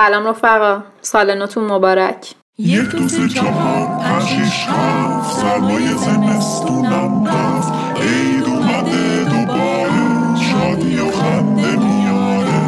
[0.00, 0.82] سلام رفقا.
[1.00, 2.34] سال نوتون مبارک.
[2.58, 11.10] یک دو سه چهار پنج شش هفت سرمایه زمستونم رفت عید اومده دوباره شادی و
[11.10, 12.60] خنده میاره.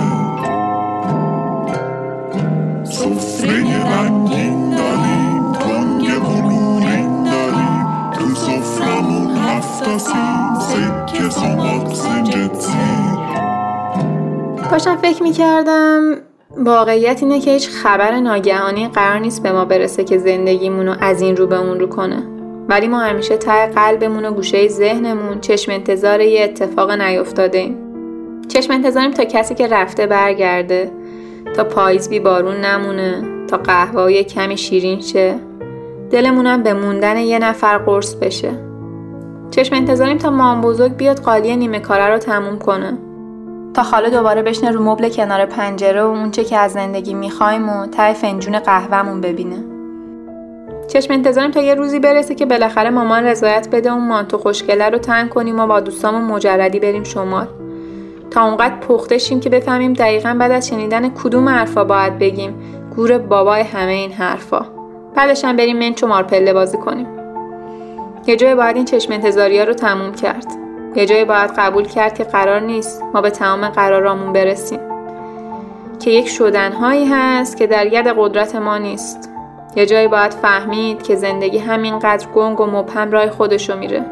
[2.84, 8.10] سفره رنگین داریم تنگ و نورین داریم.
[8.12, 13.22] تو سفرمون هفت سین سکه سماق سنجت سیر.
[14.70, 16.16] داشتم فکر می‌کردم
[16.56, 21.22] واقعیت اینه که هیچ خبر ناگهانی قرار نیست به ما برسه که زندگیمون رو از
[21.22, 22.22] این رو به اون رو کنه.
[22.68, 27.76] ولی ما همیشه ته قلبمون و گوشه ذهنمون چشم انتظار یه اتفاق نیفتاده ایم.
[28.48, 30.90] چشم انتظاریم تا کسی که رفته برگرده
[31.56, 35.34] تا پاییز بی بارون نمونه تا قهوه کمی شیرین شه.
[36.10, 38.50] دلمونم به موندن یه نفر قرص بشه.
[39.50, 42.98] چشم انتظاریم تا مام بزرگ بیاد قالی نیمه کاره رو تموم کنه.
[43.74, 47.86] تا خاله دوباره بشنه رو مبل کنار پنجره و اونچه که از زندگی می‌خوایم و
[47.86, 49.64] ته فنجون قهوهمون ببینه.
[50.88, 54.98] چشم انتظاریم تا یه روزی برسه که بالاخره مامان رضایت بده اون مانتو خوشگله رو
[54.98, 57.46] تنگ کنیم و با دوستامون مجردی بریم شمال.
[58.30, 62.54] تا اونقدر پخته شیم که بفهمیم دقیقا بعد از شنیدن کدوم حرفا باید بگیم.
[62.96, 64.66] گور بابای همه این حرفا.
[65.14, 67.06] بعدش هم بریم منچ و مارپله بازی کنیم.
[68.26, 70.61] یه جای باید این چشم انتظاری ها رو تموم کرد.
[70.94, 74.80] یه جایی باید قبول کرد که قرار نیست ما به تمام قرارامون برسیم.
[76.00, 79.30] که یک شدنهایی هست که در ید قدرت ما نیست.
[79.76, 84.04] یه جایی باید فهمید که زندگی همینقدر گنگ و مبهم رای خودشو میره.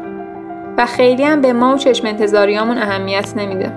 [0.77, 3.71] و خیلی هم به ما و چشم انتظاریامون اهمیت نمیده.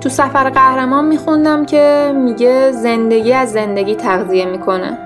[0.00, 4.98] تو سفر قهرمان میخوندم که میگه زندگی از زندگی تغذیه می‌کنه.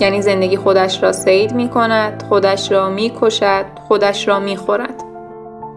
[0.00, 5.03] یعنی زندگی خودش را سید می‌کند خودش را می‌کشد خودش را می‌خورد.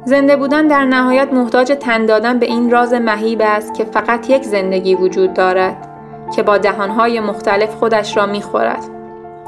[0.07, 4.43] زنده بودن در نهایت محتاج تن دادن به این راز مهیب است که فقط یک
[4.43, 5.89] زندگی وجود دارد
[6.35, 8.83] که با دهانهای مختلف خودش را می‌خورد.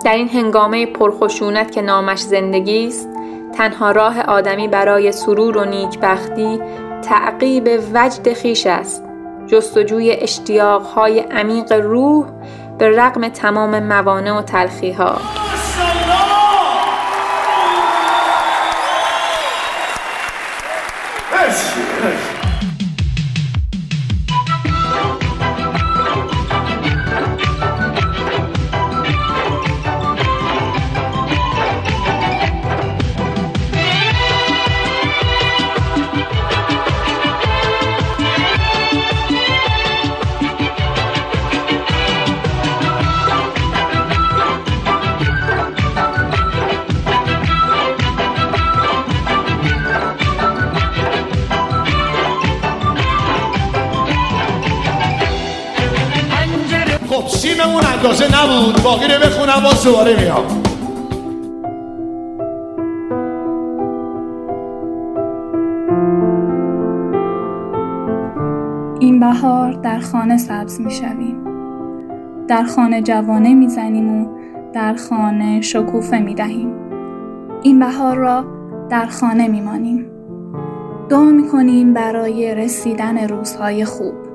[0.06, 3.10] در این هنگامه پرخشونت که نامش زندگی است
[3.54, 6.60] تنها راه آدمی برای سرور و نیکبختی
[7.02, 9.04] تعقیب وجد خیش است.
[9.48, 12.26] جستجوی اشتیاقهای عمیق روح
[12.78, 15.16] به رغم تمام موانع و تلخیها.
[21.50, 21.89] خب
[57.30, 60.64] سیممون اندازه نبود باقی رو بخونم باز دوباره میام
[69.00, 71.44] این بهار در خانه سبز می شویم.
[72.48, 74.28] در خانه جوانه می زنیم و
[74.74, 76.74] در خانه شکوفه می دهیم.
[77.64, 78.46] این بهار را
[78.90, 80.06] در خانه می مانیم.
[81.10, 84.29] دعا می کنیم برای رسیدن روزهای خوب.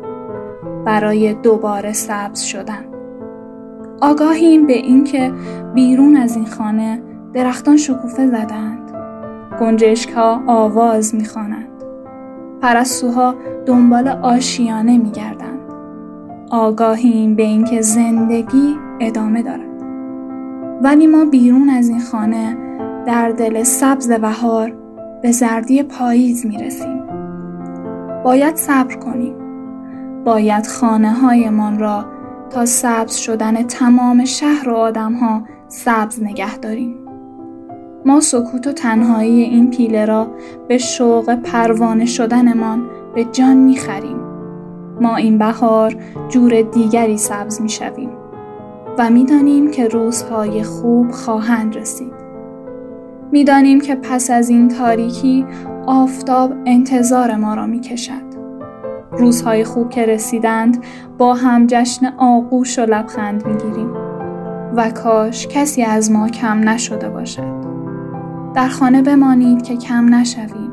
[0.85, 2.85] برای دوباره سبز شدن.
[4.01, 5.33] آگاهیم به اینکه
[5.75, 7.03] بیرون از این خانه
[7.33, 8.93] درختان شکوفه زدند.
[9.61, 11.69] گنجشک ها آواز می خوانند.
[12.61, 13.35] پرستوها
[13.67, 15.61] دنبال آشیانه می گردند.
[16.51, 19.75] آگاهیم به اینکه زندگی ادامه دارد.
[20.83, 22.57] ولی ما بیرون از این خانه
[23.07, 24.73] در دل سبز بهار
[25.23, 27.03] به زردی پاییز می رسیم.
[28.25, 29.44] باید صبر کنیم.
[30.25, 32.05] باید خانه هایمان را
[32.51, 36.95] تا سبز شدن تمام شهر و آدم ها سبز نگه داریم.
[38.07, 40.27] ما سکوت و تنهایی این پیله را
[40.69, 42.83] به شوق پروانه شدنمان
[43.15, 44.21] به جان می خریم.
[45.01, 45.97] ما این بهار
[46.29, 48.11] جور دیگری سبز می شویم
[48.99, 52.15] و می دانیم که روزهای خوب خواهند رسید.
[53.33, 55.47] می دانیم که پس از این تاریکی
[55.87, 58.34] آفتاب انتظار ما را می کشد.
[59.19, 60.85] روزهای خوب که رسیدند
[61.19, 63.91] با هم جشن آغوش و لبخند می گیریم
[64.77, 67.65] و کاش کسی از ما کم نشده باشد.
[68.55, 70.71] در خانه بمانید که کم نشویم.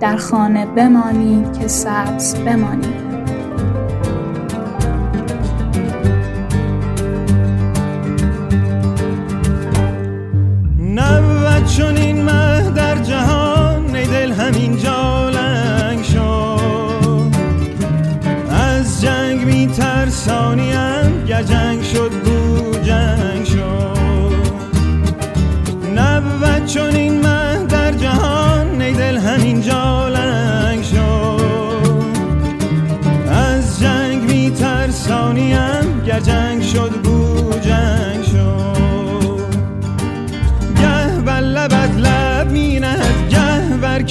[0.00, 3.09] در خانه بمانید که سبز بمانید.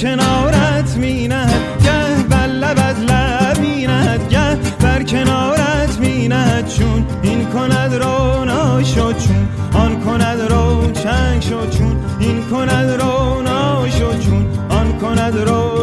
[0.00, 3.60] کنارت می نهد گه بر لبت لب
[4.30, 11.42] گه بر کنارت می نهد چون این کند رو شد چون آن کند رو چنگ
[11.42, 13.42] شد چون این کند رو
[13.90, 15.79] شد چون آن کند رو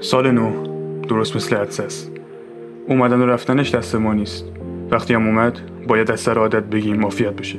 [0.00, 0.50] سال نو
[1.08, 2.12] درست مثل عدس است
[2.88, 4.44] اومدن و رفتنش دست ما نیست.
[4.90, 5.58] وقتی هم اومد
[5.88, 7.58] باید از سر عادت بگیم عافیت بشه.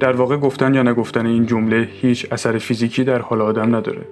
[0.00, 4.02] در واقع گفتن یا نگفتن این جمله هیچ اثر فیزیکی در حال آدم نداره.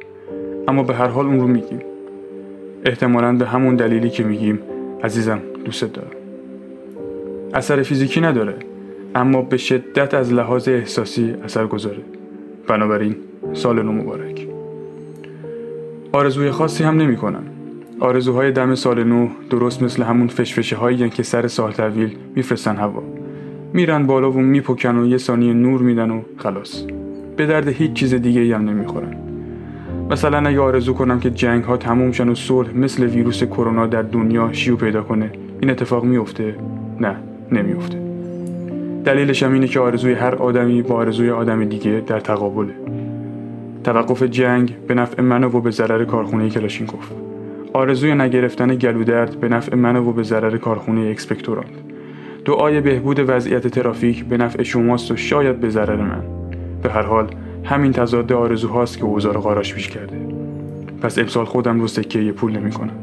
[0.68, 1.80] اما به هر حال اون رو میگیم.
[2.84, 4.58] احتمالاً به همون دلیلی که میگیم
[5.04, 6.10] عزیزم دوست دارم.
[7.54, 8.54] اثر فیزیکی نداره
[9.14, 12.02] اما به شدت از لحاظ احساسی اثر گذاره
[12.68, 13.16] بنابراین
[13.52, 14.55] سال نو مبارک.
[16.12, 17.42] آرزوی خاصی هم نمی کنن.
[18.00, 23.02] آرزوهای دم سال نو درست مثل همون فشفشه هایی که سر سال طویل میفرستن هوا.
[23.72, 26.82] میرن بالا و میپکن و یه ثانیه نور میدن و خلاص.
[27.36, 29.16] به درد هیچ چیز دیگه هم نمی‌خورن.
[30.10, 34.02] مثلا اگه آرزو کنم که جنگ ها تموم شن و صلح مثل ویروس کرونا در
[34.02, 35.30] دنیا شیو پیدا کنه
[35.60, 36.54] این اتفاق میفته
[37.00, 37.16] نه
[37.52, 37.98] نمیفته
[39.04, 42.74] دلیلش هم اینه که آرزوی هر آدمی با آرزوی آدم دیگه در تقابله.
[43.86, 47.10] توقف جنگ به نفع من و به ضرر کارخونه کلاشینکوف.
[47.72, 51.70] آرزوی نگرفتن گلودرد به نفع من و به ضرر کارخونه expectorant.
[52.44, 56.22] دعای بهبود وضعیت ترافیک به نفع شماست و شاید به ضرر من.
[56.82, 57.30] به هر حال
[57.64, 60.16] همین تضاد آرزوهاست که اوضاع رو قاراشمیش کرده.
[61.02, 62.96] پس امسال خودم رو سکه پول نمی کنم.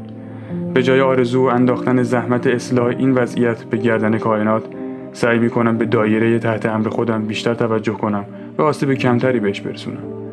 [0.74, 4.64] به جای آرزو انداختن زحمت اصلاح این وضعیت به گردن کائنات
[5.12, 8.24] سعی می کنم به دایره تحت امر خودم بیشتر توجه کنم
[8.58, 10.23] و آسیب کمتری بهش برسونم.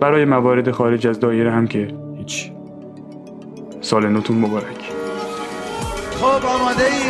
[0.00, 2.52] برای موارد خارج از دایره هم که هیچ.
[3.80, 4.92] سال نوتون مبارک.
[6.20, 7.00] خب آماده ای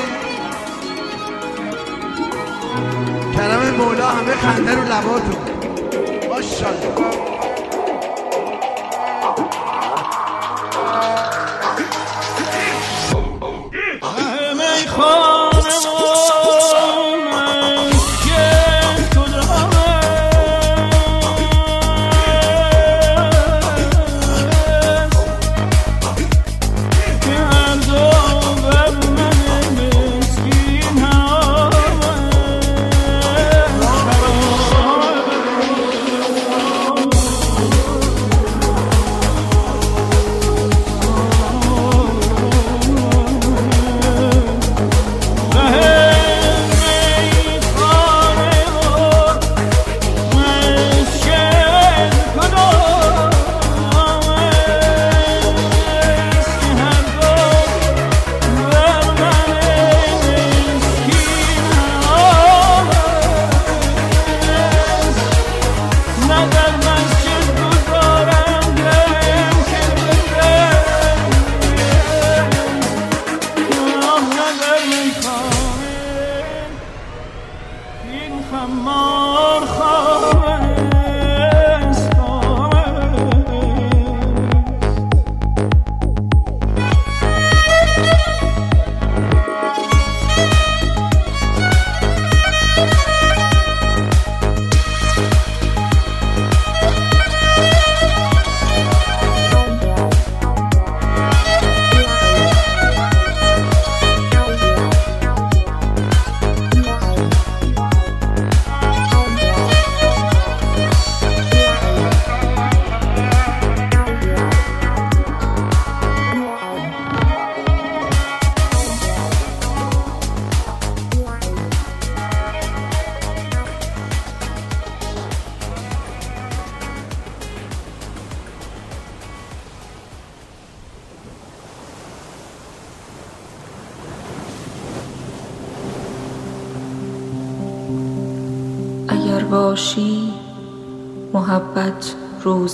[3.36, 5.36] کلم مولا همه خنده رو لباتون.
[6.28, 7.28] ماشاءالله.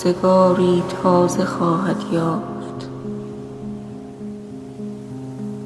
[0.05, 2.89] روزگاری تازه خواهد یافت.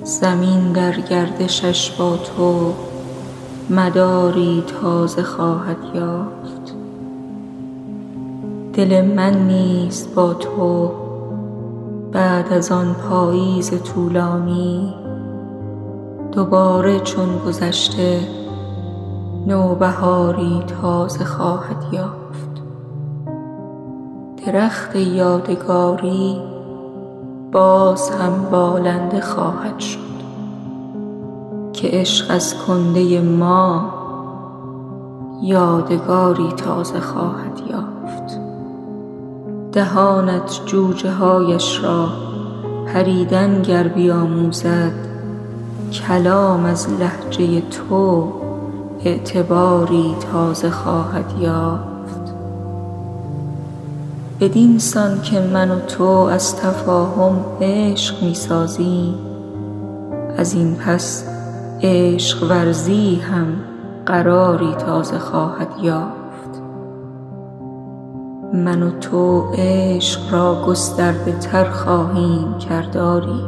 [0.04, 2.72] زمین در گردشش با تو
[3.70, 6.74] مداری تازه خواهد یافت.
[8.72, 10.90] دل من نیست با تو
[12.12, 14.94] بعد از آن پاییز طولانی.
[16.32, 18.20] دوباره چون گذشته
[19.46, 22.27] نوبهاری تازه خواهد یافت.
[24.52, 26.36] درخت یادگاری
[27.52, 29.98] باز هم بالنده خواهد شد
[31.72, 33.94] که عشق از کنده ما
[35.42, 38.40] یادگاری تازه خواهد یافت.
[39.72, 42.08] دهانت جوجه هایش را
[42.86, 44.92] پریدن گر بیاموزد
[45.92, 48.32] کلام از لهجه تو
[49.04, 51.97] اعتباری تازه خواهد یافت.
[54.40, 59.14] بدین سان که من و تو از تفاهم عشق می سازیم
[60.36, 61.24] از این پس
[61.82, 63.46] عشق ورزی هم
[64.06, 66.62] قراری تازه خواهد یافت.
[68.54, 73.44] من و تو عشق را گسترده تر خواهیم کرداری.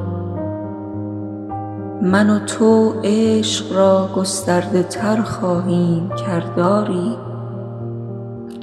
[2.02, 7.29] من و تو عشق را گسترده تر خواهیم کرداری.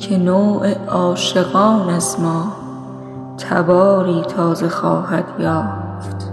[0.10, 2.54] که نوع عاشقان از ما
[3.38, 6.32] تباری تازه خواهد یافت.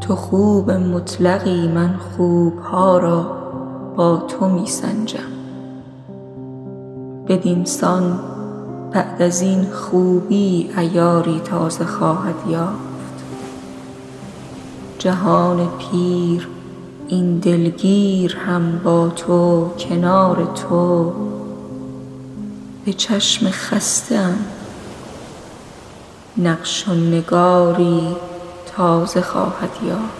[0.00, 3.26] تو خوب مطلقی من خوبها را
[3.96, 5.18] با تو می سنجم
[7.28, 8.20] بدین سان
[8.92, 13.24] بعد از این خوبی عیاری تازه خواهد یافت.
[14.98, 16.48] جهان پیر
[17.08, 21.12] این دلگیر هم با تو کنار تو.
[22.90, 24.44] به چشم خسته ام
[26.36, 28.16] نقش و نگاری
[28.76, 30.19] تازه خواهد یافت.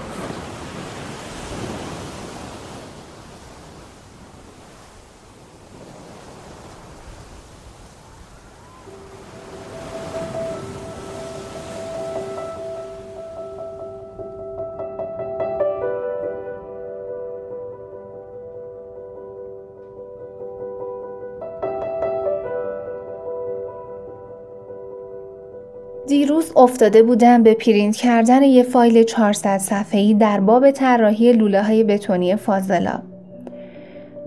[26.60, 32.36] افتاده بودم به پرینت کردن یه فایل 400 صفحه‌ای در باب طراحی لوله های بتونی
[32.36, 33.02] فاضلا.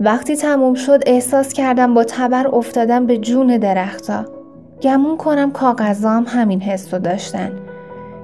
[0.00, 4.24] وقتی تموم شد احساس کردم با تبر افتادم به جون درختا.
[4.82, 7.52] گمون کنم کاغذام همین حس رو داشتن.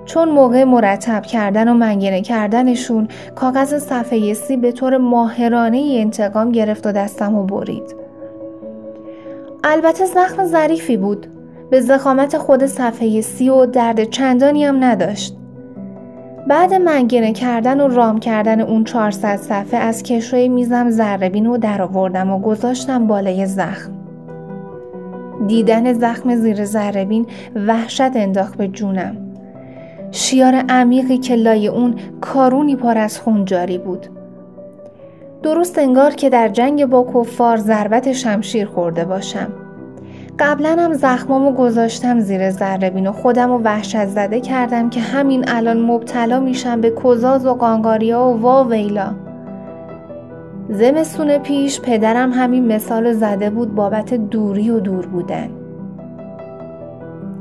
[0.04, 6.86] چون موقع مرتب کردن و منگنه کردنشون کاغذ صفحه سی به طور ماهرانه انتقام گرفت
[6.86, 7.96] و دستم و برید.
[9.64, 11.26] البته زخم ظریفی بود
[11.70, 15.36] به زخامت خود صفحه سی و درد چندانی هم نداشت.
[16.48, 21.82] بعد منگنه کردن و رام کردن اون 400 صفحه از کشوی میزم زربین رو در
[21.82, 23.92] آوردم و گذاشتم بالای زخم.
[25.46, 27.26] دیدن زخم زیر زربین
[27.66, 29.16] وحشت انداخت به جونم.
[30.10, 34.06] شیار عمیقی که لای اون کارونی پر از خون جاری بود.
[35.42, 39.52] درست انگار که در جنگ با کفار ضربت شمشیر خورده باشم.
[40.40, 45.80] قبلا هم زخمامو گذاشتم زیر ذره و خودم و وحشت زده کردم که همین الان
[45.80, 49.14] مبتلا میشم به کزاز و قانگاریا و وا ویلا
[50.68, 55.50] زمستون پیش پدرم همین مثال زده بود بابت دوری و دور بودن.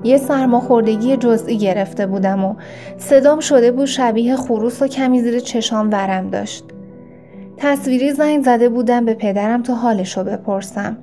[0.03, 2.55] یه سرماخوردگی جزئی گرفته بودم و
[2.97, 6.65] صدام شده بود شبیه خروس و کمی زیر چشام ورم داشت.
[7.57, 10.97] تصویری زنگ زده بودم به پدرم تا حالشو بپرسم.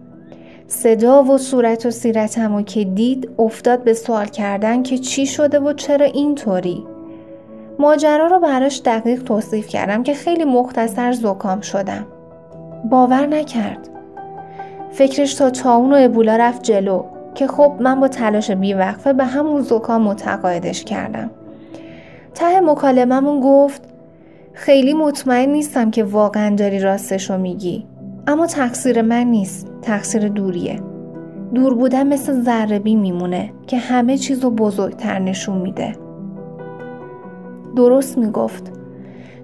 [0.68, 5.61] صدا و صورت و سیرتم و که دید افتاد به سوال کردن که چی شده
[5.61, 6.85] و چرا اینطوری.
[7.78, 12.06] ماجرا رو براش دقیق توصیف کردم که خیلی مختصر زکام شدم.
[12.90, 13.88] باور نکرد.
[14.90, 17.04] فکرش تا تاون و ابولا رفت جلو
[17.35, 21.30] که خب من با تلاش بیوقفه به همون زکام متقاعدش کردم.
[22.35, 23.82] ته مکالممون گفت
[24.52, 27.87] خیلی مطمئن نیستم که واقعا داری راستشو میگی.
[28.28, 29.68] اما تقصیر من نیست.
[29.83, 30.80] تقصیر دوریه.
[31.54, 35.92] دور بودن مثل ذربی میمونه که همه چیز رو بزرگتر نشون میده.
[37.76, 38.73] درست می‌گفت.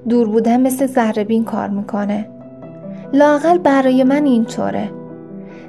[0.09, 2.29] دور بودن مثل ذربین کار می‌کنه.
[3.13, 4.91] لاقل برای من اینطوره.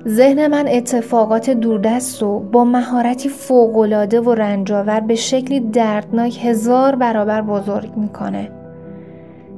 [0.07, 7.41] ذهن من اتفاقات دوردست و با مهارتی فوقالعاده و رنجاور به شکلی دردناک هزار برابر
[7.41, 8.49] بزرگ می‌کنه.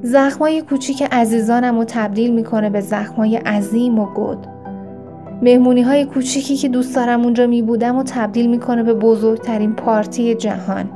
[0.01, 4.47] زخمای کوچیک عزیزانم رو تبدیل می‌کنه به زخمای عظیم و گود.
[5.41, 10.35] مهمونی های کوچیکی که دوست دارم اونجا می بودم و تبدیل می‌کنه به بزرگترین پارتی
[10.35, 10.89] جهان.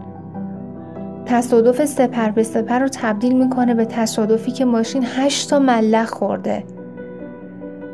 [1.25, 6.63] تصادف سپر به سپر رو تبدیل می‌کنه به تصادفی که ماشین هشت تا ملخ خورده.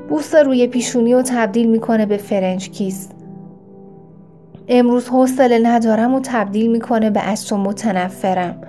[0.09, 3.09] بوس روی پیشونی رو تبدیل می‌کنه به فرنج کیس.
[4.67, 8.61] امروز حوصله ندارم و تبدیل می‌کنه به اصل متنفرم.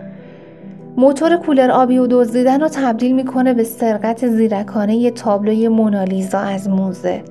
[0.98, 6.68] موتور کولر آبی و دزدیدن رو تبدیل می‌کنه به سرقت زیرکانه یه تابلوی مونالیزا از
[6.68, 7.22] موزه.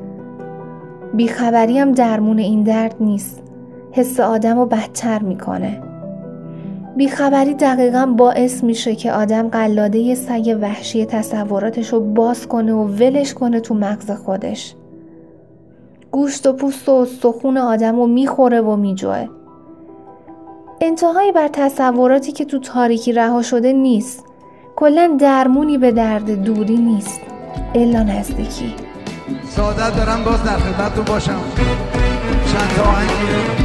[1.13, 3.43] بیخبری هم درمون این درد نیست.
[3.91, 5.81] حس آدم رو بدتر می‌کنه.
[6.97, 12.83] بیخبری دقیقا باعث میشه که آدم قلاده یه سگ وحشی تصوراتش رو باز کنه و
[12.83, 14.75] ولش کنه تو مغز خودش.
[16.11, 19.27] گوشت و پوست و سخون آدم رو می‌خوره و میجوه
[20.81, 24.25] انتهایی بر تصوراتی که تو تاریکی رها شده نیست.
[24.75, 27.21] کلا درمونی به درد دوری نیست.
[27.75, 28.73] الا نزدیکی.
[29.49, 31.39] سعادت دارم باز در خدمتتون باشم.
[32.53, 33.64] چند تا آهنگی.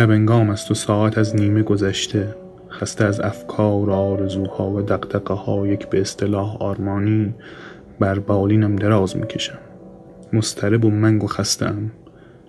[0.00, 2.34] شب انگام است و ساعت از نیمه گذشته.
[2.70, 7.34] خسته از افکار و آرزوها و دقدقه ها یک به اصطلاح آرمانی
[7.98, 9.58] بر بالینم دراز می‌کشم.
[10.32, 11.90] مسترب و منگ و خستم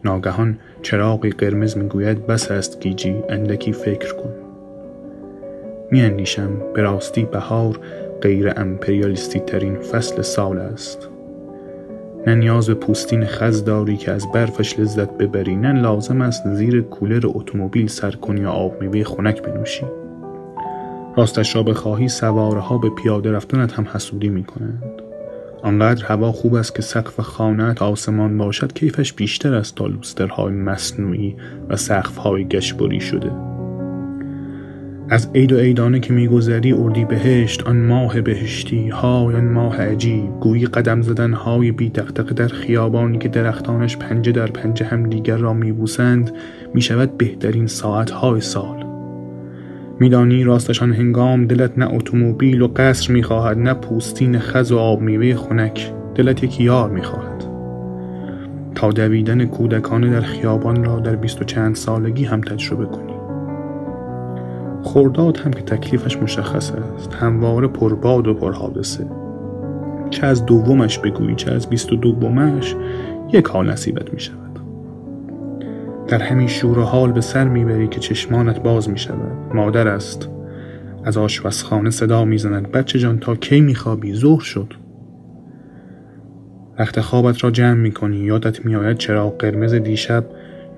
[0.06, 4.34] ناگهان چراغی قرمز می‌گوید بس است گیجی اندکی فکر کن.
[5.92, 7.80] میاندیشم به راستی بهار
[8.22, 11.10] غیر امپریالیستی ترین فصل سال است.
[12.28, 16.82] نه نیاز به پوستین خز داری که از برفش لذت ببری نه لازم است زیر
[16.82, 19.86] کولر اتومبیل سر کنی یا آب میوه خنک بنوشی.
[21.18, 24.84] راستش را بخواهی سوارها به پیاده رفتنت هم حسودی می‌کنند.
[25.64, 31.36] آنقدر هوا خوب است که سقف خانهت آسمان باشد کیفش بیشتر است تا لوسترهای مصنوعی
[31.70, 33.51] و سقفهای گشبری شده.
[35.14, 38.90] از عید و عیدانه که میگذری اردی بهشت آن ماه بهشتی.
[38.90, 40.40] های آن ماه عجیب.
[40.40, 45.54] گویی قدم زدن های بی در خیابانی که درختانش پنجه در پنجه هم دیگر را
[45.54, 46.32] میبوسند
[46.74, 48.86] می‌شود بهترین ساعت های سال.
[50.00, 55.36] میدانی راستشان هنگام دلت نه اتومبیل و قصر می‌خواهد نه پوستین خز و آب میوه
[55.36, 55.94] خنک.
[56.16, 57.46] دلت یک یار می‌خواهد.
[58.76, 63.11] تا دویدن کودکانه در خیابان را در بیست و چند سالگی هم تجربه کنی.
[64.84, 69.06] خورداد هم که تکلیفش مشخص است همواره پرباد و پرحادثه.
[70.10, 72.76] چه از دومش بگویی چه از بیست و دومش
[73.34, 74.60] یک حال نصیبت می شود
[76.08, 80.30] در همین شور و حال به سر می‌بری که چشمانت باز می شود مادر است.
[81.04, 82.72] از آشپزخانه صدا می‌زند.
[82.72, 84.74] بچه جان تا کی میخوابی؟ ظهر شد.
[86.80, 88.18] وقت خوابت را جمع می‌کنی.
[88.18, 90.26] یادت میآید چراغ قرمز دیشب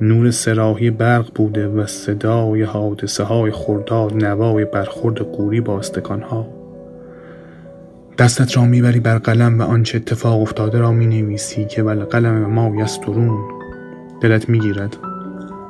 [0.04, 6.48] نور سراحی برق بوده و صدای حادثه های خورداد نوای برخورد قوری با استکان ها
[8.18, 12.46] دستت را می‌بری بر قلم و آنچه اتفاق افتاده را می نویسی که ول قلم
[12.46, 13.38] ما یسترون.
[14.22, 14.98] دلت می‌گیرد.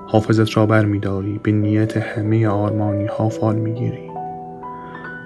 [0.08, 4.10] حافظت را بر میداری به نیت همه آرمانی ها فال می‌گیری.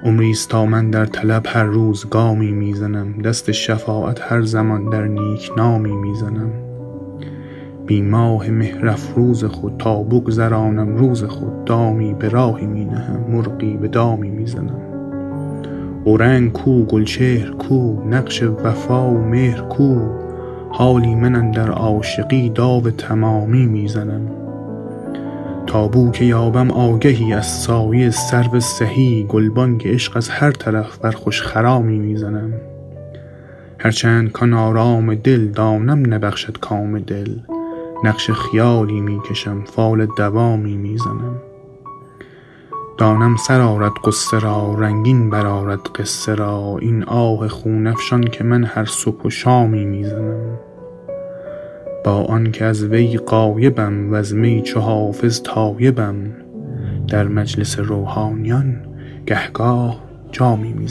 [0.04, 3.22] عمری تا من در طلب هر روز گامی می‌زنم.
[3.22, 6.67] دست شفاعت هر زمان در نیک نامی می‌زنم.
[7.88, 11.66] بی ماه مهرافروز خود تا بگذرانم روز خود.
[11.66, 14.82] دامی به راهی می نهم مرغی به دامی می زنم.
[16.04, 20.00] اورنگ کو گلچهر کو نقش وفا و مهر کو.
[20.70, 24.32] حالی من اندر عاشقی داو تمامی می زنم.
[25.68, 29.26] تا بو که یابم آگهی از سایه سرو سهی.
[29.30, 32.54] گلبانگ عشق از هر طرف بر خوش خرامی می زنم.
[33.80, 37.30] هرچند کان آرام دل دانم نبخشد کام دل.
[38.04, 41.42] نقش خیالی می کشم فال دوامی می زنم
[42.98, 46.78] دانم سر آرد غصه را رنگین برآرد قصه را.
[46.82, 50.60] این آه خون افشان که من هر صبح و شامی می زنم
[52.06, 56.34] با آنکه از وی غایبم وز می چو تایبم
[57.08, 58.86] در مجلس روحانیان
[59.26, 60.88] گهگاه جامی می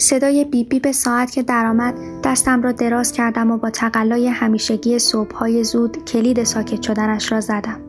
[0.00, 5.64] صدای بیب بیب ساعت که درآمد دستم را دراز کردم و با تقلای همیشگی صبحهای
[5.64, 7.80] زود کلید ساکت شدنش را زدم.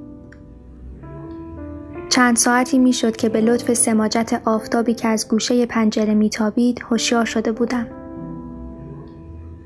[2.09, 7.51] چند ساعتی می‌شد که به لطف سماجت آفتابی که از گوشه پنجره میتابید هوشیار شده
[7.51, 7.87] بودم.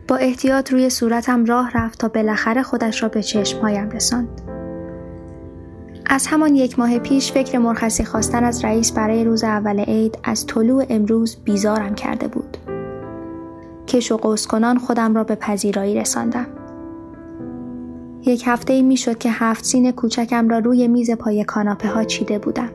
[0.08, 4.53] با احتیاط روی صورتم راه رفت تا بالاخره خودش را به چشمهایم رساند.
[6.06, 10.46] از همان یک ماه پیش فکر مرخصی خواستن از رئیس برای روز اول عید از
[10.46, 12.58] طلوع امروز بیزارم کرده بود.
[13.88, 16.48] کش و قوس کنان خودم را به پذیرایی رساندم.
[18.26, 22.40] یک هفته می شد که هفت سین کوچکم را روی میز پای کاناپه ها چیده
[22.40, 22.70] بودم.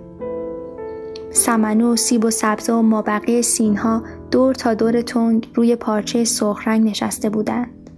[1.30, 6.68] سمنو، سیب و سبزه و مابقی سین ها دور تا دور تنگ روی پارچه سرخ
[6.68, 7.90] رنگ نشسته بودند.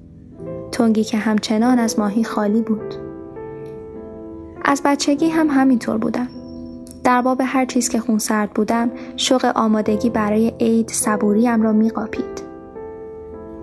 [0.73, 3.10] تنگی که همچنان از ماهی خالی بود.
[4.71, 6.29] از بچگی هم همینطور بودم.
[7.05, 12.43] در باب هر چیز که خونسرد بودم، شوق آمادگی برای عید صبوریم را میقاپید.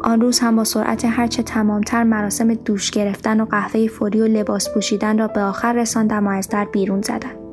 [0.01, 4.73] آن روز هم با سرعت هرچه تمامتر مراسم دوش گرفتن و قهوه فوری و لباس
[4.73, 7.46] پوشیدن را به آخر رساندم و از در بیرون زدم.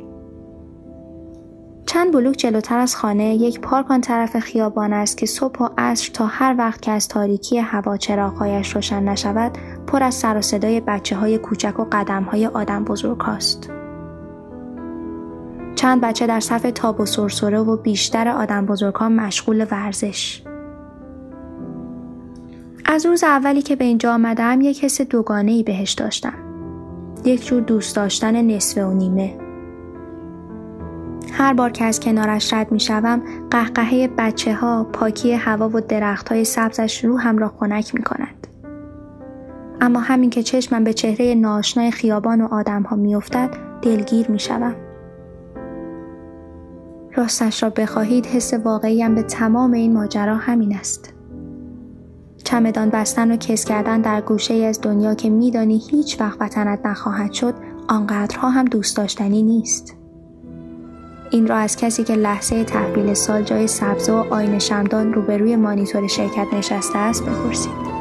[1.87, 6.11] چند بلوک جلوتر از خانه یک پارک آن طرف خیابان است که صبح و عصر
[6.13, 10.81] تا هر وقت که از تاریکی هوا چراغهایش روشن نشود پر از سر و صدای
[10.81, 13.71] بچه های کوچک و قدم های آدم بزرگ هاست.
[15.75, 20.43] چند بچه در صف تاب و سرسره و بیشتر آدم بزرگ ها مشغول ورزش.
[22.85, 26.35] از روز اولی که به اینجا آمدم یک حس دوگانه ای بهش داشتم.
[27.25, 29.44] یک جور دوست داشتن نصفه و نیمه.
[31.37, 36.29] هر بار که از کنارش رد می شوم قهقهه بچه ها، پاکی هوا و درخت
[36.29, 38.47] های سبزش روحم را خنک می کند.
[39.81, 43.51] اما همین که چشمم به چهره ناشنای خیابان و آدم ها می افتد
[43.83, 44.75] دلگیر می شوم.
[47.15, 51.13] راستش را بخواهید حس واقعیم به تمام این ماجرا همین است.
[52.45, 57.33] چمدان بستن و کس کردن در گوشه از دنیا که میدانی هیچ وقت وطنت نخواهد
[57.33, 57.55] شد
[57.89, 60.04] آنقدرها هم دوست داشتنی نیست.
[61.35, 66.09] این را از کسی که لحظه تحویل سال جای سبزه و آین شمدان روبروی مانیتور
[66.09, 67.94] شرکت نشسته است بپرسید.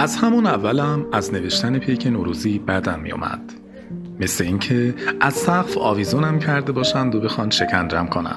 [0.00, 3.40] از همون اولم از نوشتن پیک نوروزی بدم میومد
[4.20, 8.36] مثل اینکه از سقف آویزونم کرده باشند و بخوان شکنجم کنن.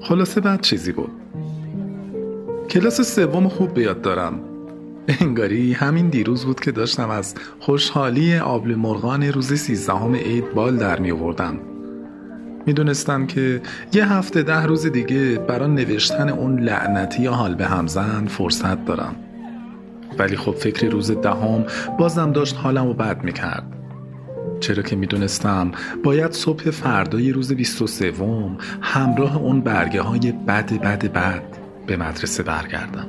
[0.00, 1.10] خلاصه بعد چیزی بود.
[2.70, 4.40] کلاس سوم خوب بیاد دارم.
[5.20, 10.98] انگاری همین دیروز بود که داشتم از خوشحالی آبل مرغان روز سیزدهم عید بال در
[10.98, 11.58] می آوردم
[12.66, 18.26] می‌دونستم که یه هفته ده روز دیگه برای نوشتن اون لعنتی یا حال به همزن
[18.26, 19.16] فرصت دارم.
[20.18, 21.64] ولی خب فکر روز دهم
[21.98, 23.72] بازم داشت حالم رو بد می‌کرد.
[24.60, 25.72] چرا که می‌دونستم
[26.04, 28.12] باید صبح فردای روز 23
[28.80, 31.42] همراه اون برگه های بد بد بد
[31.86, 33.06] به مدرسه برگردم.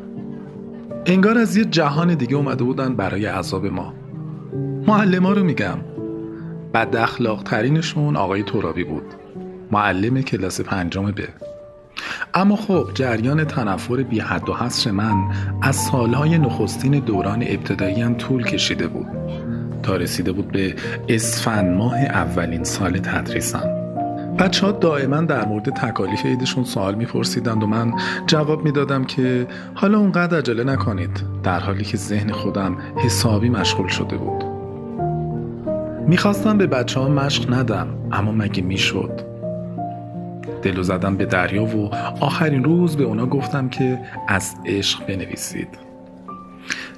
[1.05, 3.93] انگار از یه جهان دیگه اومده بودن برای عذاب ما.
[4.87, 5.77] معلم رو میگم.
[6.73, 9.05] بد اخلاق ترینشون آقای ترابی بود.
[9.71, 11.27] معلم کلاس پنجم به
[12.33, 15.13] اما خب جریان تنفر بی حد و حصر من
[15.61, 19.07] از سالهای نخستین دوران ابتدایی هم طول کشیده بود.
[19.83, 20.75] تا رسیده بود به
[21.09, 23.69] اسفن ماه اولین سال تدریسم.
[24.39, 27.93] بچه ها دائما در مورد تکالیف عیدشون سوال میپرسیدند و من
[28.27, 31.23] جواب می‌دادم که حالا اونقدر عجله نکنید.
[31.43, 34.43] در حالی که ذهن خودم حسابی مشغول شده بود.
[36.07, 39.28] می‌خواستم به بچه ها مشق ندم اما مگه می‌شد؟
[40.61, 45.89] دلو زدم به دریا و آخرین روز به اونا گفتم که از عشق بنویسید.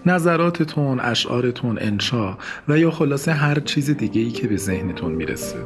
[0.05, 2.37] نظراتتون، اشعارتون، انشا
[2.67, 5.57] و یا خلاصه هر چیز دیگه ای که به ذهنتون می‌رسه.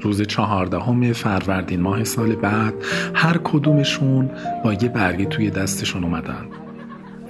[0.00, 2.74] روز چهاردهم فروردین ماه سال بعد
[3.14, 4.30] هر کدومشون
[4.64, 6.46] با یه برگه توی دستشون اومدن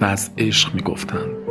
[0.01, 1.44] و از عشق می‌گفتن.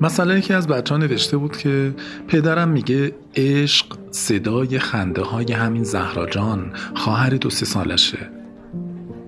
[0.00, 1.94] مثلا یکی از بچه ها نوشته بود که
[2.28, 8.18] پدرم میگه عشق صدای خنده های همین زهراجان خواهر دو سه سالشه.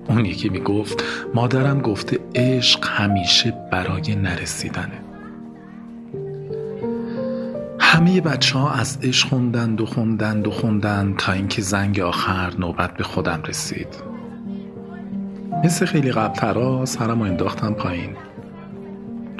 [0.08, 1.04] اون یکی می‌گفت
[1.35, 5.02] مادرم گفته عشق همیشه برای نرسیدنه.
[7.78, 12.96] همه بچه ها از عشق خوندند و خوندند و خوندند تا اینکه زنگ آخر نوبت
[12.96, 13.88] به خودم رسید.
[15.64, 18.11] مثل خیلی قبلترا سرم رو انداختم پایین.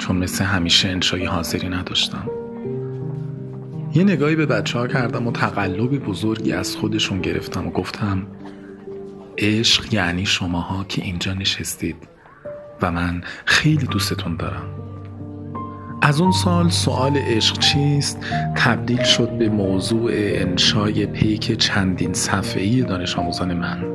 [0.03, 2.29] چون مثل همیشه انشای حاضری نداشتم.
[3.95, 8.27] یه نگاهی به بچه ها کردم و تقلب بزرگی از خودشون گرفتم و گفتم
[9.37, 11.95] عشق یعنی شماها که اینجا نشستید
[12.81, 14.63] و من خیلی دوستتون دارم.
[16.01, 18.19] از اون سال سوال عشق چیست؟
[18.55, 23.92] تبدیل شد به موضوع انشای پیک چندین صفحه‌ای دانش آموزان من.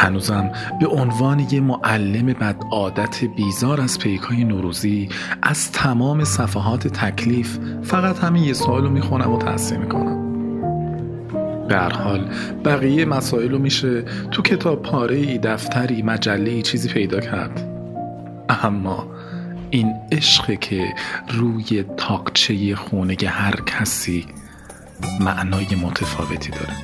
[0.00, 5.08] هنوزم به عنوان یه معلم بد عادت بیزار از پیکای نوروزی
[5.42, 10.30] از تمام صفحات تکلیف فقط همین یه سوال رو می‌خونم و تحصیل می‌کنم.
[11.68, 12.30] به حال
[12.64, 17.64] بقیه مسائل رو میشه تو کتاب پاره ای دفتری مجله چیزی پیدا کرد.
[18.48, 19.06] اما
[19.70, 20.94] این عشق که
[21.28, 24.26] روی تاقچه خونه هر کسی
[25.20, 26.74] معنای متفاوتی داره.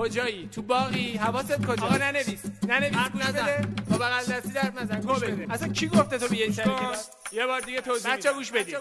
[0.00, 2.42] کجایی؟ تو باقی حواست کجا آقا ننویس.
[2.68, 3.66] ننویس گوش بده.
[3.90, 5.46] با بغل دستی در نزن گوش بده.
[5.50, 6.70] اصلا کی گفته تو بیای سری
[7.32, 8.76] یه بار دیگه توضیح بچا گوش بدید.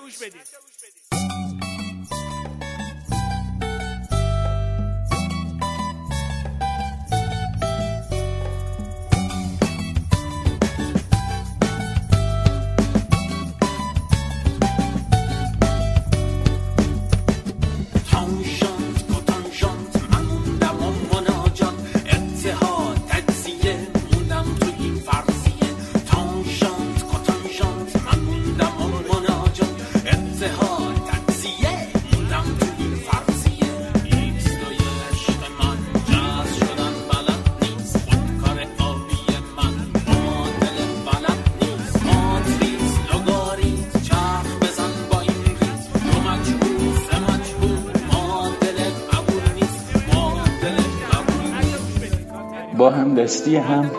[53.29, 53.91] با هم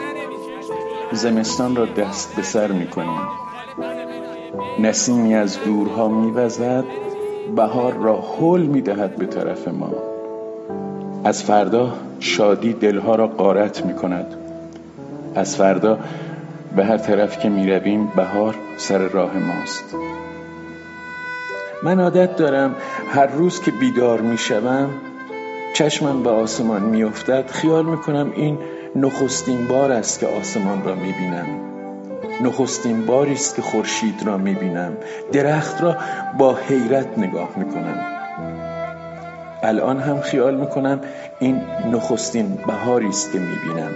[1.12, 3.20] زمستان را دست به سر می کنیم
[4.80, 6.84] نسیمی از دورها میوزد
[7.56, 9.92] بهار را حل می دهد به طرف ما.
[11.24, 14.26] از فردا شادی دلها را قارت می کند
[15.34, 15.98] از فردا
[16.76, 19.94] به هر طرف که می رویم بهار سر راه ماست.
[21.82, 22.74] من عادت دارم
[23.08, 24.90] هر روز که بیدار می شوم
[25.74, 28.58] چشمم به آسمان می افتد خیال می کنم این
[28.96, 31.46] نخستین بار است که آسمان را می بینم
[32.40, 34.92] نخستین باری است که خورشید را می بینم
[35.32, 35.96] درخت را
[36.38, 38.06] با حیرت نگاه می کنم
[39.62, 41.00] الان هم خیال می کنم
[41.38, 41.60] این
[41.92, 43.90] نخستین بهاری است که می بینم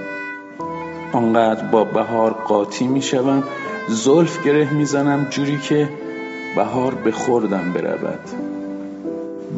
[1.13, 3.43] آنقدر با بهار قاطی می شوم
[3.89, 5.89] زلف گره می زنم جوری که
[6.57, 8.21] بهار به خوردم برود.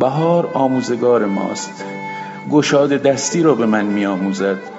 [0.01, 1.85] بهار آموزگار ماست.
[2.51, 4.76] گشاد دستی را به من می آموزد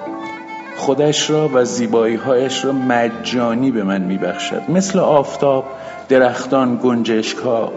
[0.78, 5.64] خودش را و هایش را مجانی به من می بخشد مثل آفتاب
[6.08, 7.72] درختان گنجشک ها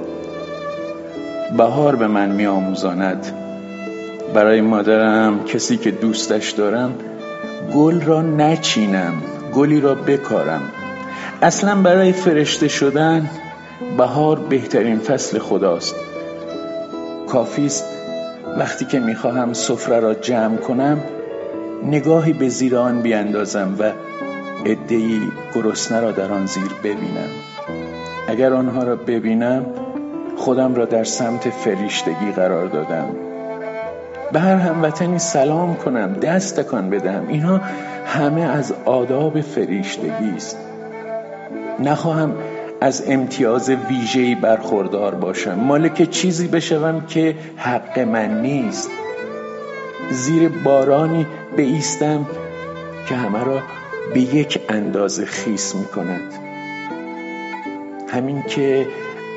[1.57, 3.35] بهار به من می آموزاند
[4.33, 6.93] برای مادرم کسی که دوستش دارم
[7.75, 9.13] گل را نچینم
[9.53, 10.61] گلی را بکارم.
[11.41, 13.29] اصلا برای فرشته شدن
[13.97, 15.95] بهار بهترین فصل خداست.
[17.27, 17.85] کافیست
[18.57, 20.97] وقتی که می‌خواهم سفره را جمع کنم
[21.85, 23.91] نگاهی به زیر آن بیاندازم و
[24.65, 25.19] عدهای
[25.55, 27.29] گرسنه را در آن زیر ببینم.
[28.27, 29.65] اگر آنها را ببینم
[30.37, 33.09] خودم را در سمت فریشتگی قرار دادم.
[34.33, 37.61] به هر هموطنی سلام کنم دست تکان بدم اینها
[38.05, 40.57] همه از آداب فریشتگی است.
[41.79, 42.33] نخواهم
[42.81, 45.53] از امتیاز ویژه‌ای برخوردار باشم.
[45.53, 48.89] مالک چیزی بشوم که حق من نیست.
[50.11, 51.25] زیر بارانی
[51.57, 52.25] ایستم
[53.09, 53.61] که همه را
[54.13, 56.33] به یک اندازه خیس می کند
[58.09, 58.87] همین که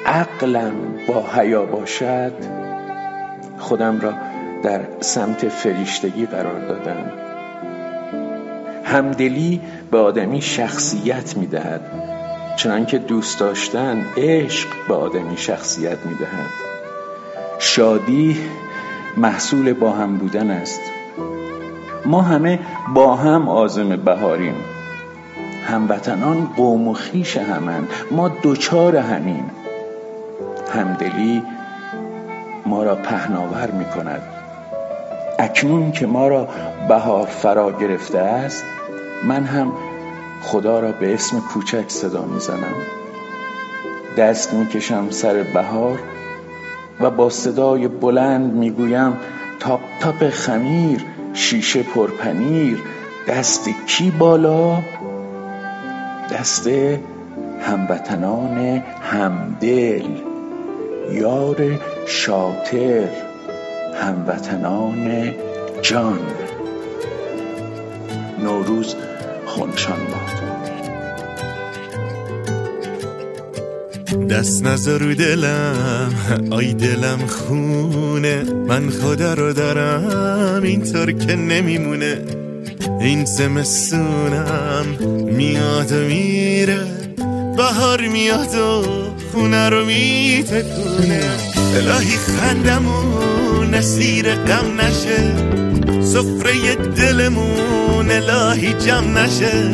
[0.06, 0.74] عقلم
[1.08, 2.32] با حیا باشد
[3.58, 4.14] خودم را
[4.62, 7.12] در سمت فریشتگی قرار دادم.
[8.84, 9.60] همدلی
[9.90, 11.80] به آدمی شخصیت می دهد
[12.56, 16.50] چنانکه دوست داشتن عشق به آدمی شخصیت می دهد
[17.58, 18.36] شادی
[19.16, 20.93] محصول با هم بودن است.
[22.06, 22.58] ما همه
[22.94, 24.54] با هم آزم بهاریم.
[25.66, 27.88] هموطنان قوم و خیش همند.
[28.10, 29.44] ما دوچار همین
[30.74, 31.42] همدلی
[32.66, 34.22] ما را پهناور می کند
[35.38, 36.48] اکنون که ما را
[36.88, 38.64] بهار فرا گرفته است
[39.24, 39.72] من هم
[40.42, 42.74] خدا را به اسم کوچک صدا می‌زنم.
[44.18, 45.98] دست می‌کشم سر بهار
[47.00, 49.16] و با صدای بلند می‌گویم
[49.60, 51.04] تاپ تاپ خمیر.
[51.34, 52.82] شیشه پرپنیر
[53.28, 54.82] دست کی بالا؟
[56.32, 56.68] دست
[57.60, 60.06] هموطنان همدل
[61.12, 63.08] یار شاطر
[63.94, 65.34] هموطنان
[65.82, 66.18] جان.
[68.42, 68.96] نوروز
[69.46, 70.73] خونشان باد.
[74.14, 76.14] دست نظر رو دلم.
[76.50, 78.42] آی دلم خونه.
[78.68, 80.62] من خدا رو دارم.
[80.62, 82.18] اینطور که نمیمونه.
[83.00, 84.86] این زمستونم
[85.26, 86.80] میاد و میره.
[87.56, 88.84] بهار میاد و
[89.32, 91.22] خونه رو میتکونه.
[91.76, 95.73] الهی خندمون نسیر غم نشه.
[96.14, 99.70] سفره دلمون الهی جمع نشه.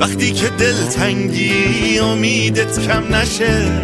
[0.00, 3.82] وقتی که دل تنگی امیدت کم نشه.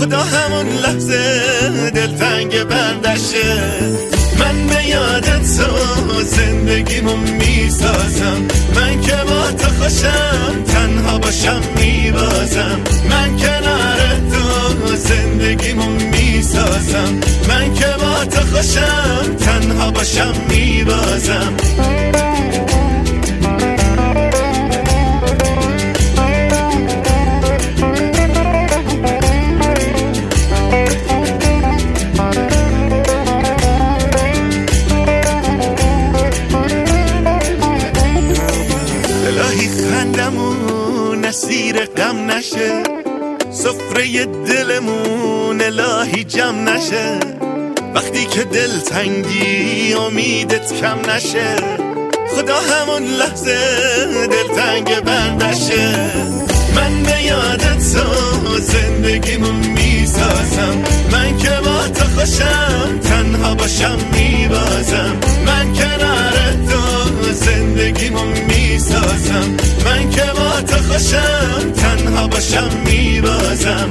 [0.00, 3.54] خدا همون لحظه دل تنگ بندشه
[4.38, 8.40] من به یادت تو زندگیمو می‌سازم.
[8.74, 12.80] من که با تو خوشم تنها باشم میبازم.
[13.10, 13.98] من کنار
[14.30, 16.17] تو زندگیمو می‌سازم
[17.48, 21.56] من که با تو خوشم تنها باشم میبازم.
[41.28, 42.87] اسیر غم نشه.
[43.58, 47.18] سفره دلمون الهی جمع نشه.
[47.94, 51.56] وقتی که دل تنگی امیدت کم نشه.
[52.36, 53.58] خدا همون لحظه
[54.26, 56.10] دل تنگ بندشه
[56.78, 60.76] من به یادت تو زندگیمو می‌سازم.
[61.12, 65.16] من که با تو خوشم تنها باشم میبازم.
[65.46, 66.36] من کنار
[66.70, 66.82] تو
[67.32, 69.56] زندگیمو می‌سازم.
[69.84, 73.88] من که با تو خوشم تنها باشم میبازم.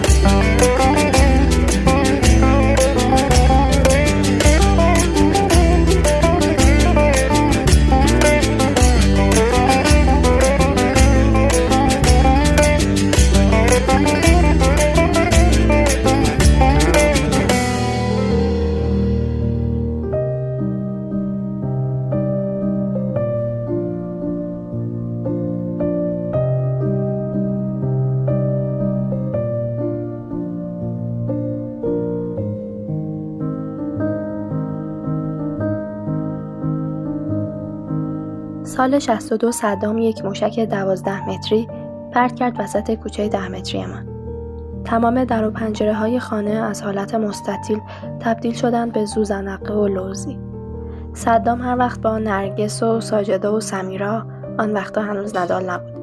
[38.88, 41.68] سال 62 صدام یک موشک دوازده متری
[42.12, 44.08] پرت کرد وسط کوچه ده متری من.
[44.86, 47.80] تمام در و پنجره های خانه از حالت مستطیل
[48.20, 50.40] تبدیل شدند به زوزنقه و لوزی.
[51.14, 54.26] صدام هر وقت با نرگس و ساجده و سمیرا
[54.60, 55.94] آن وقتا هنوز ندال نبود.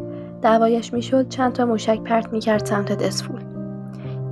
[0.43, 3.41] دعوایش می‌شد چند تا موشک پرت می‌کرد سمت دسفول.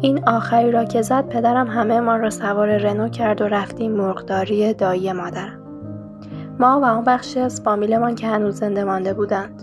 [0.01, 4.75] این آخری را که زد پدرم همه ما را سوار رنو کرد و رفتیم مرغداری
[4.75, 5.62] دایی مادرم.
[6.63, 9.63] ما و آن بخشی از فامیلمان که هنوز زنده مانده بودند.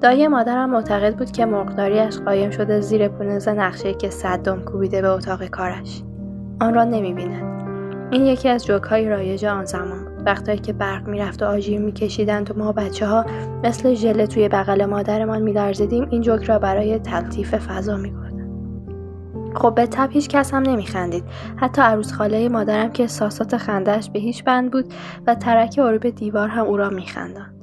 [0.00, 5.08] دایی مادرم معتقد بود که مرغداریش قایم شده زیر پونز نقشه که صدام کوبیده به
[5.08, 6.02] اتاق کارش.
[6.60, 7.60] آن را نمی‌بیند.
[8.10, 10.06] این یکی از جوک های رایج آن زمان.
[10.26, 13.24] وقتایی که برق می‌رفت و آژیر میکشیدند و ما بچه ها
[13.64, 18.29] مثل ژله توی بغل مادرمان میلرزیدیم این جوک را برای تلطیف فضا می‌گفت
[19.54, 21.24] خب به تب هیچ کس هم نمیخندید.
[21.56, 24.94] حتی عروس خاله مادرم که احساسات خندهش به هیچ بند بود
[25.26, 27.54] و ترک عروب دیوار هم او را میخنداند.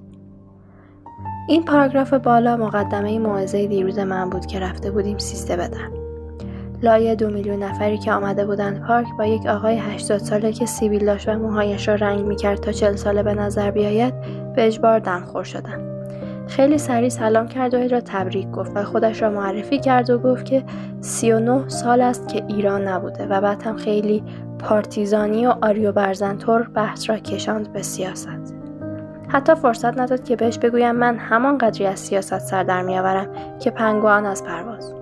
[1.50, 5.92] این پاراگراف بالا مقدمه موعظه دیروز من بود که رفته بودیم سیسته بدن.
[6.84, 11.06] لایه دو میلیون نفری که آمده بودند پارک با یک آقای 80 ساله که سیبیل
[11.06, 14.14] داشت و موهایش را رنگ می‌کرد تا چل ساله به نظر بیاید
[14.56, 15.97] به اجبار دمخور شدند.
[16.48, 20.46] خیلی سریع سلام کرد و را تبریک گفت و خودش را معرفی کرد و گفت
[20.46, 20.64] که
[21.02, 24.24] 39 سال است که ایران نبوده و بعد هم خیلی
[24.60, 28.56] پارتیزانی و آریو برزنتور بحث را کشاند به سیاست.
[29.28, 33.28] حتی فرصت نداد که بهش بگویم من همان قدری از سیاست سر در میآورم
[33.60, 34.94] که پنگوان از پرواز.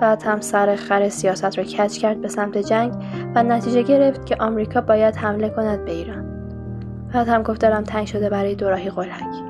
[0.00, 2.92] بعد هم سر خر سیاست را کچ کرد به سمت جنگ
[3.34, 6.24] و نتیجه گرفت که آمریکا باید حمله کند به ایران.
[7.14, 9.43] بعد هم گفت دارم تنگ شده برای دوراهی قلک.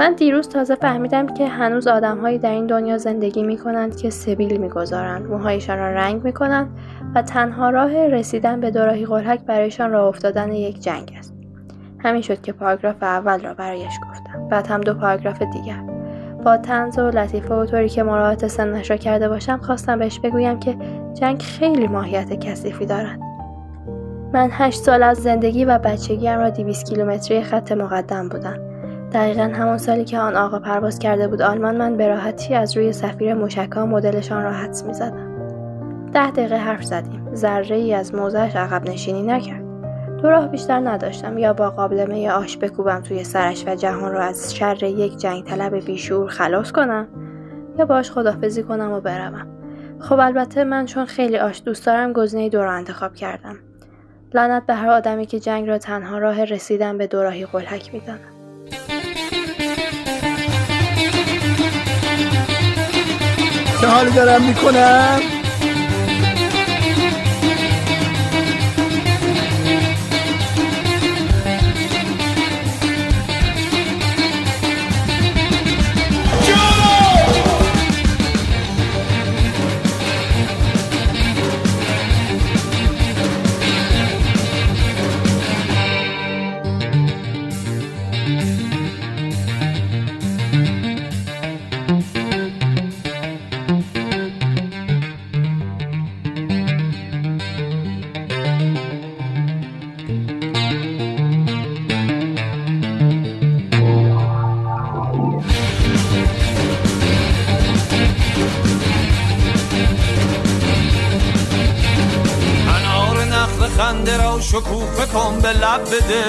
[0.00, 4.56] من دیروز تازه فهمیدم که هنوز آدمهایی در این دنیا زندگی می کنند که سبیل
[4.56, 5.26] می‌گذارند.
[5.26, 6.78] موهایشان را رنگ می کنند
[7.14, 11.34] و تنها راه رسیدن به دوراهی قلحک برایشان راه افتادن یک جنگ است.
[11.98, 14.48] همین شد که پاراگراف اول را برایش گفتم.
[14.48, 15.82] بعد هم دو پاراگراف دیگر.
[16.44, 20.60] با تنز و لطیفه و طوری که مراعات سنش را کرده باشم خواستم بهش بگویم
[20.60, 20.76] که
[21.14, 23.20] جنگ خیلی ماهیت کثیفی دارد.
[24.32, 28.69] من هشت سال از زندگی و بچگیم را دیویس کیلومتری خط مقدم بودم.
[29.12, 32.92] دقیقا همان سالی که آن آقا پرواز کرده بود آلمان من به راحتی از روی
[32.92, 35.30] سفیر مشکا مدلشان را حدس زدم.
[36.12, 37.34] ده دقیقه حرف زدیم.
[37.34, 39.64] ذره ای از موزهش عقب نشینی نکرد.
[40.22, 41.38] دو راه بیشتر نداشتم.
[41.38, 45.84] یا با قابلمه آش بکوبم توی سرش و جهان را از شر یک جنگ طلب
[45.84, 47.08] بیشور خلاص کنم
[47.78, 49.46] یا باش خدافزی کنم و بروم.
[49.98, 53.56] خب البته من چون خیلی آش دوست دارم گزینه دو را انتخاب کردم.
[54.34, 58.39] لعنت به هر آدمی که جنگ را تنها راه رسیدن به دوراهی قلحک می‌داند.
[63.80, 65.39] چه حالی دارم می‌کنم؟
[115.42, 116.24] به لب بده.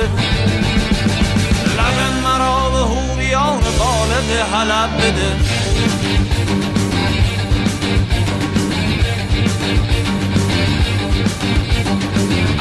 [1.77, 5.35] لب مرا به هوریان بالغ حلب بده.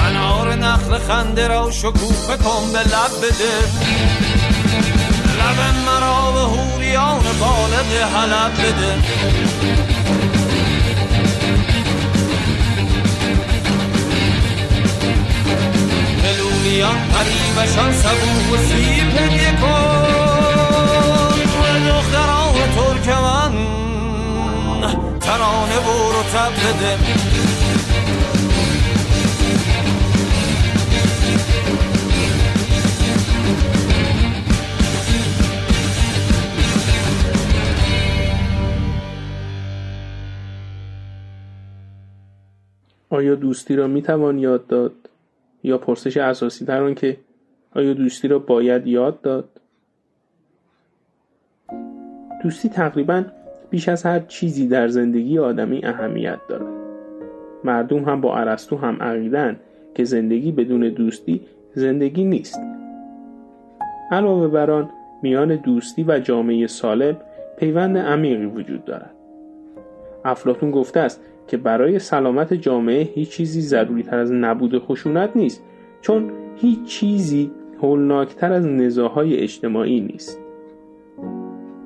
[0.06, 3.56] انار نخل خنده را شکوفه کن به لب بده.
[5.38, 9.89] لب مرا به هوریان بالغ حلب بده.
[16.80, 20.06] میان قریبشان سبو و سیر هدیه کن.
[21.88, 23.54] دختران ترکمن
[25.20, 26.98] ترانه و رتب بده.
[43.10, 44.99] آیا دوستی را می توان یاد داد؟
[45.62, 47.16] یا پرسش اساسی تر آن که
[47.74, 49.48] آیا دوستی را باید یاد داد؟
[52.42, 53.24] دوستی تقریبا
[53.70, 56.80] بیش از هر چیزی در زندگی آدمی اهمیت دارد.
[57.64, 59.56] مردم هم با ارسطو هم عقیدن
[59.94, 61.40] که زندگی بدون دوستی
[61.74, 62.60] زندگی نیست.
[64.10, 64.90] علاوه بر آن
[65.22, 67.16] میان دوستی و جامعه سالم
[67.58, 69.19] پیوند عمیقی وجود دارد.
[70.24, 75.62] افلاتون گفته است که برای سلامت جامعه هیچ چیزی ضروری تر از نبود خشونت نیست
[76.00, 77.50] چون هیچ چیزی
[77.82, 80.40] هولناکتر از نزاهای اجتماعی نیست.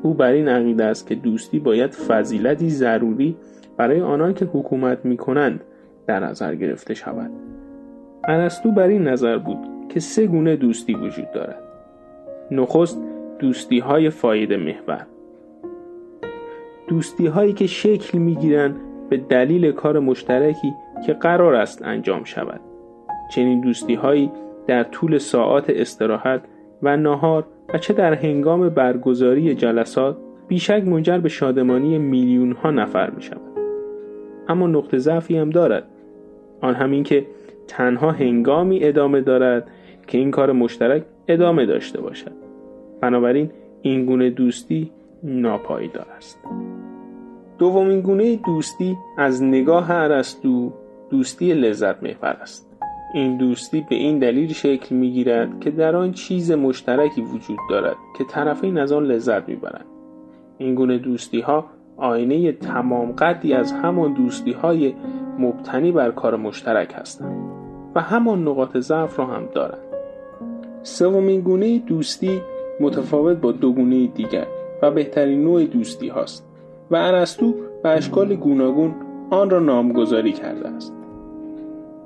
[0.02, 3.36] او بر این عقیده است که دوستی باید فضیلتی ضروری
[3.76, 5.60] برای آنان که حکومت می کنند
[6.06, 7.30] در نظر گرفته شود.
[8.24, 9.58] ارسطو بر این نظر بود
[9.88, 11.62] که سه گونه دوستی وجود دارد.
[12.50, 12.98] نخست
[13.38, 15.06] دوستی های فایده محور.
[16.88, 18.76] دوستی هایی که شکل می گیرند
[19.10, 20.74] به دلیل کار مشترکی
[21.06, 22.60] که قرار است انجام شود.
[23.30, 24.30] چنین دوستی هایی
[24.66, 26.42] در طول ساعات استراحت
[26.82, 30.16] و نهار و چه در هنگام برگزاری جلسات
[30.48, 33.40] بیشک منجر به شادمانی میلیون ها نفر می شود.
[34.48, 35.84] اما نقطه ضعفی هم دارد.
[36.60, 37.26] آن همین که
[37.68, 39.68] تنها هنگامی ادامه دارد
[40.06, 42.32] که این کار مشترک ادامه داشته باشد.
[43.00, 43.50] بنابراین
[43.82, 44.90] این گونه دوستی
[45.22, 46.38] ناپایدار است.
[47.64, 50.72] دومین گونه دوستی از نگاه ارسطو
[51.10, 52.70] دوستی لذت محور است
[53.14, 57.96] این دوستی به این دلیل شکل می گیرد که در آن چیز مشترکی وجود دارد
[58.18, 59.84] که طرفین از آن لذت می برند.
[60.58, 64.94] این گونه دوستی ها آینه تمام قدی از همان دوستی های
[65.38, 67.50] مبتنی بر کار مشترک هستند
[67.94, 69.84] و همان نقاط ضعف را هم دارند.
[70.82, 72.40] سومین گونه دوستی
[72.80, 74.46] متفاوت با دو گونه دیگر
[74.82, 76.43] و بهترین نوع دوستی هاست
[76.90, 78.94] و ارسطو به اشکال گوناگون
[79.30, 80.94] آن را نامگذاری کرده است.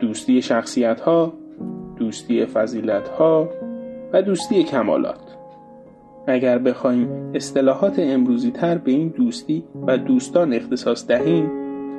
[0.01, 1.33] دوستی شخصیت ها،
[1.97, 3.49] دوستی فضیلت ها
[4.12, 5.39] و دوستی کمالات.
[6.26, 11.51] اگر بخواهیم اصطلاحات امروزی تر به این دوستی و دوستان اختصاص دهیم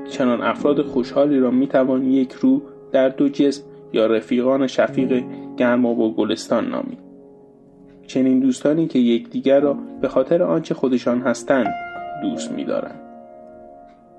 [0.10, 2.62] چنان افراد خوشحالی را می‌توان یک رو
[2.92, 3.64] در دو جسم
[3.94, 5.24] یا رفیقان شفیق
[5.58, 7.00] گرما و گلستان نامید
[8.08, 11.68] چنین دوستانی که یکدیگر را به خاطر آنچه خودشان هستند
[12.22, 13.00] دوست می‌دارند.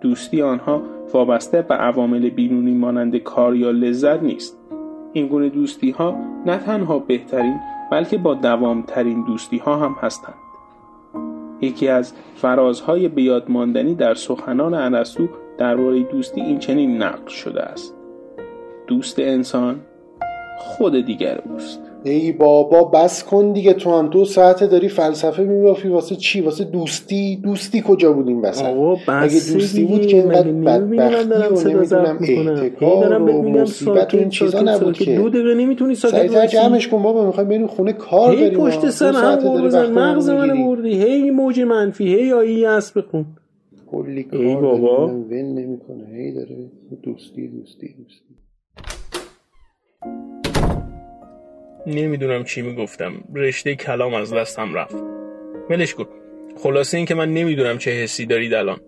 [0.01, 0.83] دوستی آنها
[1.13, 4.57] وابسته به عوامل بیرونی مانند کار یا لذت نیست.
[5.13, 10.35] این گونه دوستی ها نه تنها بهترین بلکه با دوامترین دوستی ها هم هستند.
[11.61, 15.29] یکی از فرازهای بیاد ماندنی در سخنان ارسطو
[15.59, 17.95] درباره دوستی این چنین نقل شده است.
[18.87, 19.81] دوست انسان
[20.59, 21.90] خود دیگر اوست.
[22.05, 24.09] ای بابا بس کن دیگه تو هم.
[24.09, 25.89] دو ساعته داری فلسفه میبافی.
[25.89, 27.37] واسه چی؟ واسه دوستی.
[27.37, 28.65] دوستی کجا بود این وسط
[29.09, 34.99] اگه دوستی بود که اینقدر بدبختی و نمی‌دونم احتکار و مصیبت و این چیزا نبود
[34.99, 37.27] که دو دقیقه نمی‌تونی سریعتر جمعش کن بابا.
[37.27, 42.15] می‌خوایم بریم خونه کار هی پشت سر هم بزن مغز من بردی هی موج منفی.
[42.15, 43.27] هی آیی اسب بخون.
[43.91, 45.07] کلی کار بابا.
[45.07, 46.05] ول نمی‌کنه.
[46.15, 46.57] هی داره
[47.03, 48.35] دوستی دوستی دوستی.
[51.87, 53.13] نمی‌دونم چی می‌گفتم.
[53.35, 54.97] رشته کلام از دستم رفت.
[55.71, 56.07] ولش کن.
[56.63, 58.81] خلاصه این که من نمی‌دونم چه حسی دارید الان.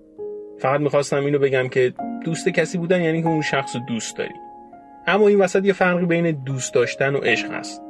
[0.58, 1.92] فقط می‌خواستم اینو بگم که
[2.24, 4.34] دوست کسی بودن یعنی که اون شخص دوست داری.
[5.06, 7.82] اما این وسط یه فرقی بین دوست داشتن و عشق هست.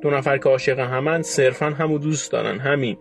[0.00, 2.96] دو نفر که عاشق همن صرفا همو دوست دارن همین.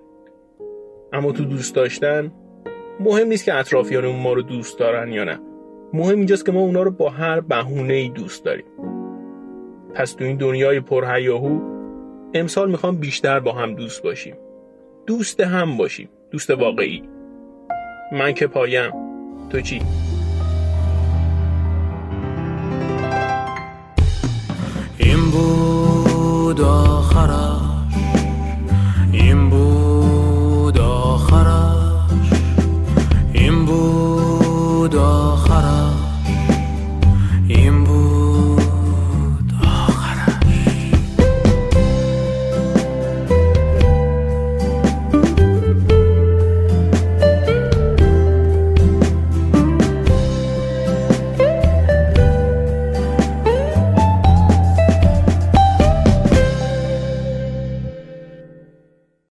[1.14, 2.32] اما تو دوست داشتن
[3.00, 5.40] مهم نیست که اطرافیانمون ما رو دوست دارن یا نه.
[5.94, 8.66] مهم اینجاست که ما اونا رو با هر بهونه ای دوست داریم.
[9.98, 11.60] پس تو این دنیای پرهیاهو
[12.34, 14.36] امسال می‌خوام بیشتر با هم دوست باشیم.
[15.08, 16.10] دوست هم باشیم.
[16.32, 17.04] دوست واقعی.
[18.12, 18.92] من که پایم.
[19.50, 19.82] تو چی؟
[24.98, 27.57] این بود آخرم.